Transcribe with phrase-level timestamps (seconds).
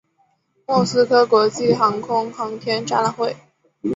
[0.65, 3.37] 莫斯科国际航空航天展览会。